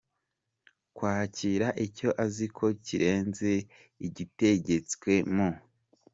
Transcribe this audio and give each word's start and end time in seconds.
kwakira 0.95 1.67
icyo 1.85 2.09
azi 2.25 2.45
ko 2.57 2.65
kirenze 2.85 3.51
igitegetswe 4.07 5.13
mu. 5.35 5.49